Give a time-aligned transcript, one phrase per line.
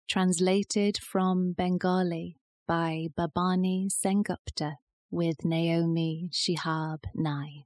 [0.09, 4.75] Translated from Bengali by Bhabani Sengupta
[5.11, 7.65] with Naomi Shihab Nye.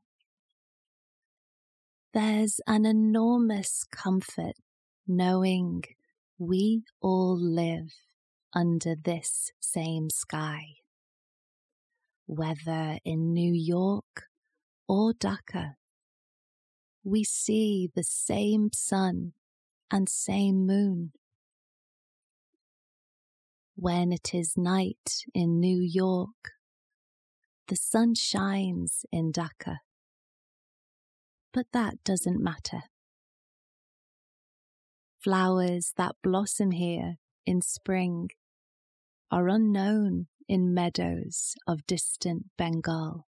[2.15, 4.53] There's an enormous comfort
[5.05, 5.83] knowing
[6.39, 7.91] we all live
[8.53, 10.75] under this same sky.
[12.25, 14.29] Whether in New York
[14.87, 15.73] or Dhaka,
[17.03, 19.33] we see the same sun
[19.91, 21.11] and same moon.
[23.75, 26.53] When it is night in New York,
[27.67, 29.79] the sun shines in Dhaka
[31.55, 32.81] but that doesn't matter.
[35.23, 38.27] Flowers that blossom here in spring
[39.31, 43.25] are unknown in meadows of distant Bengal.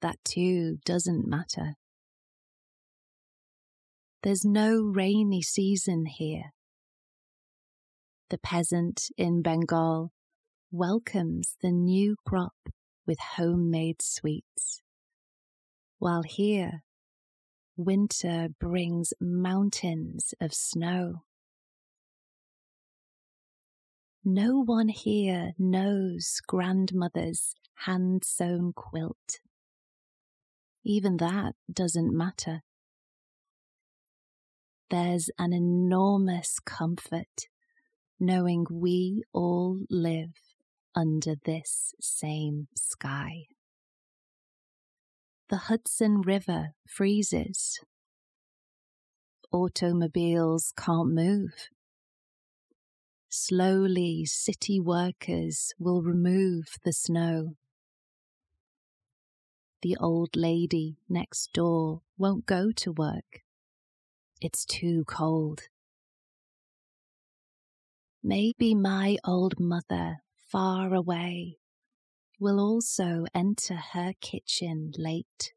[0.00, 1.74] That too doesn't matter.
[4.22, 6.54] There's no rainy season here.
[8.30, 10.12] The peasant in Bengal
[10.72, 12.54] welcomes the new crop
[13.06, 14.80] with homemade sweets
[16.00, 16.82] while here
[17.76, 21.22] winter brings mountains of snow.
[24.24, 27.54] No one here knows grandmother's
[27.84, 29.40] hand sewn quilt.
[30.84, 32.62] Even that doesn't matter.
[34.88, 37.48] There's an enormous comfort
[38.18, 40.32] knowing we all live
[40.94, 43.44] under this same sky
[45.50, 47.80] the Hudson River freezes.
[49.50, 51.70] Automobiles can't move.
[53.28, 57.56] Slowly, city workers will remove the snow.
[59.82, 63.42] The old lady next door won't go to work.
[64.40, 65.62] It's too cold.
[68.22, 70.18] Maybe my old mother,
[70.48, 71.56] far away,
[72.40, 75.52] will also enter her kitchen late.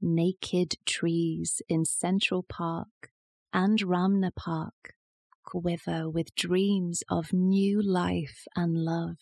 [0.00, 3.10] Naked trees in Central Park
[3.52, 4.94] and Ramna Park
[5.44, 9.18] quiver with dreams of new life and love.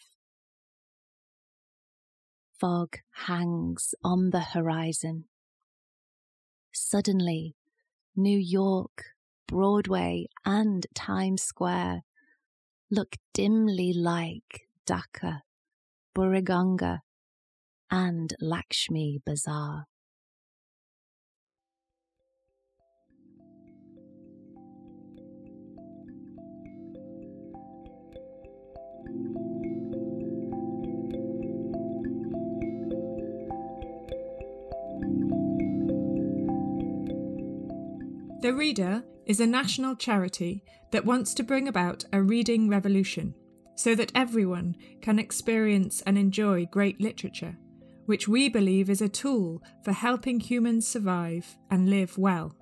[2.59, 5.25] Fog hangs on the horizon.
[6.73, 7.57] Suddenly,
[8.17, 9.05] New York,
[9.47, 12.03] Broadway, and Times Square
[12.91, 15.41] look dimly like Dhaka,
[16.17, 17.01] Buriganga,
[17.91, 19.87] and Lakshmi Bazaar.
[38.43, 40.63] The Reader is a national charity
[40.93, 43.35] that wants to bring about a reading revolution
[43.75, 47.57] so that everyone can experience and enjoy great literature,
[48.07, 52.55] which we believe is a tool for helping humans survive and live well.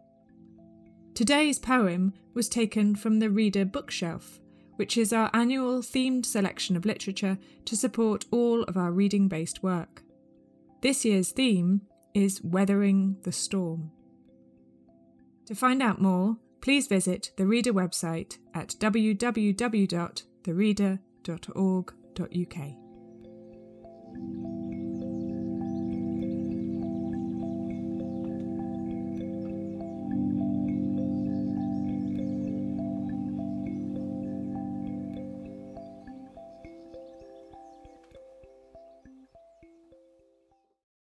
[1.14, 4.40] Today's poem was taken from the Reader Bookshelf,
[4.76, 9.62] which is our annual themed selection of literature to support all of our reading based
[9.62, 10.02] work.
[10.80, 11.82] This year's theme
[12.14, 13.90] is Weathering the Storm.
[15.46, 22.81] To find out more, please visit the Reader website at www thereader.org.uk.